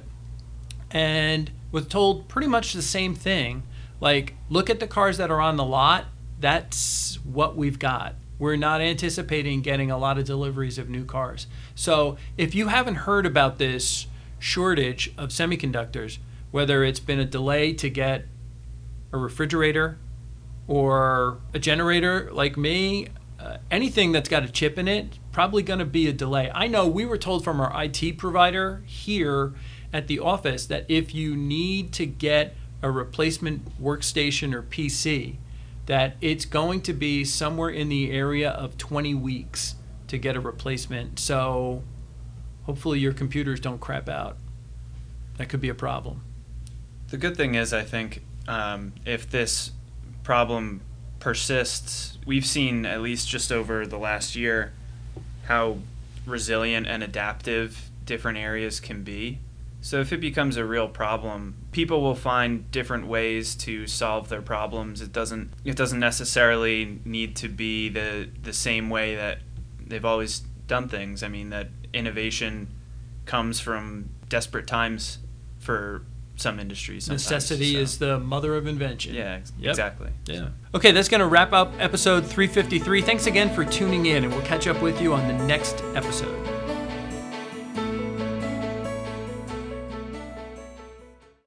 and 0.91 1.51
was 1.71 1.88
told 1.88 2.27
pretty 2.27 2.48
much 2.48 2.74
the 2.74 2.81
same 2.81 3.15
thing. 3.15 3.63
Like, 4.00 4.36
look 4.50 4.69
at 4.69 4.79
the 4.79 4.88
cars 4.88 5.17
that 5.17 5.29
are 5.29 5.41
on 5.41 5.57
the 5.57 5.65
lot. 5.65 6.05
That's 6.39 7.19
what 7.24 7.55
we've 7.55 7.79
got. 7.79 8.15
We're 8.39 8.55
not 8.55 8.81
anticipating 8.81 9.62
getting 9.62 9.91
a 9.91 9.98
lot 9.98 10.17
of 10.17 10.25
deliveries 10.25 10.77
of 10.77 10.89
new 10.89 11.05
cars. 11.05 11.46
So, 11.75 12.17
if 12.38 12.55
you 12.55 12.69
haven't 12.69 12.96
heard 12.96 13.25
about 13.25 13.60
this 13.60 14.08
shortage 14.39 15.13
of 15.17 15.29
semiconductors, 15.29 16.17
whether 16.50 16.84
it's 16.84 17.02
been 17.02 17.19
a 17.19 17.25
delay 17.25 17.73
to 17.73 17.89
get 17.89 18.25
a 19.12 19.17
refrigerator 19.17 19.99
or 20.67 21.39
a 21.54 21.60
generator 21.60 22.30
like 22.32 22.58
me, 22.58 23.10
uh, 23.39 23.58
anything 23.69 24.12
that's 24.12 24.30
got 24.30 24.43
a 24.43 24.49
chip 24.49 24.78
in 24.78 24.88
it, 24.88 25.19
probably 25.32 25.63
going 25.63 25.80
to 25.80 25.86
be 25.86 26.08
a 26.08 26.13
delay. 26.13 26.52
I 26.54 26.67
know 26.67 26.88
we 26.88 27.06
were 27.06 27.17
told 27.17 27.43
from 27.43 27.60
our 27.60 27.84
IT 27.84 28.17
provider 28.17 28.84
here 28.86 29.54
at 29.93 30.08
the 30.08 30.19
office 30.19 30.65
that 30.67 30.86
if 30.88 31.13
you 31.13 31.36
need 31.36 31.91
to 31.93 32.06
get 32.06 32.56
a 32.82 32.91
replacement 32.91 33.82
workstation 33.82 34.54
or 34.54 34.63
PC, 34.63 35.38
that 35.89 36.15
it's 36.21 36.45
going 36.45 36.80
to 36.80 36.93
be 36.93 37.25
somewhere 37.25 37.69
in 37.69 37.89
the 37.89 38.12
area 38.12 38.52
of 38.52 38.78
20 38.78 39.15
weeks 39.15 39.73
to 40.08 40.19
get 40.19 40.36
a 40.36 40.39
replacement. 40.39 41.17
So 41.17 41.82
hopefully 42.67 42.99
your 42.99 43.12
computers 43.12 43.60
don't 43.60 43.80
crap 43.80 44.08
out. 44.08 44.38
That 45.38 45.49
could 45.49 45.62
be 45.62 45.69
a 45.69 45.73
problem. 45.73 46.21
The 47.10 47.17
good 47.17 47.36
thing 47.36 47.56
is, 47.56 47.73
I 47.73 47.82
think, 47.82 48.21
um, 48.47 48.93
if 49.04 49.32
this 49.32 49.71
problem 50.21 50.82
persists, 51.19 52.19
we've 52.23 52.45
seen 52.45 52.86
at 52.86 53.02
least 53.02 53.28
just 53.28 53.52
over 53.52 53.88
the 53.88 53.97
last 53.97 54.36
year 54.36 54.73
how 55.45 55.80
resilient 56.28 56.86
and 56.86 57.02
adaptive 57.02 57.89
different 58.06 58.38
areas 58.38 58.80
can 58.80 59.02
be. 59.02 59.39
So 59.82 60.02
if 60.02 60.12
it 60.12 60.20
becomes 60.20 60.58
a 60.58 60.65
real 60.65 60.88
problem, 60.88 61.56
people 61.72 62.02
will 62.02 62.15
find 62.15 62.70
different 62.72 63.08
ways 63.08 63.56
to 63.56 63.88
solve 63.88 64.30
their 64.30 64.42
problems. 64.42 65.02
It 65.02 65.12
doesn't 65.13 65.52
it 65.63 65.76
doesn't 65.76 66.00
necessarily 66.00 67.00
need 67.06 67.36
to 67.38 67.48
be 67.48 67.89
the 67.89 68.30
the 68.42 68.54
same 68.54 68.89
way 68.89 69.15
that 69.15 69.39
they've 69.86 70.06
always 70.06 70.39
done 70.68 70.89
things. 70.89 71.24
I 71.24 71.30
mean 71.30 71.50
that 71.52 71.70
innovation 71.94 72.68
comes 73.26 73.60
from 73.60 74.10
desperate 74.28 74.68
times 74.68 75.20
for 75.60 76.04
some 76.36 76.60
industries. 76.60 77.10
Necessity 77.10 77.74
so. 77.74 77.80
is 77.80 77.98
the 78.00 78.20
mother 78.20 78.56
of 78.56 78.65
invention. 78.65 79.13
yeah, 79.13 79.36
ex- 79.36 79.52
Yep. 79.60 79.70
exactly. 79.70 80.10
Yeah. 80.26 80.50
Okay, 80.74 80.92
that's 80.92 81.10
going 81.10 81.20
to 81.20 81.28
wrap 81.28 81.52
up 81.52 81.74
episode 81.80 82.26
353. 82.26 83.02
Thanks 83.02 83.28
again 83.28 83.54
for 83.54 83.65
tuning 83.65 84.06
in, 84.06 84.24
and 84.24 84.34
we'll 84.34 84.46
catch 84.46 84.68
up 84.68 84.82
with 84.82 85.02
you 85.02 85.13
on 85.13 85.28
the 85.28 85.46
next 85.46 85.84
episode. 85.96 86.59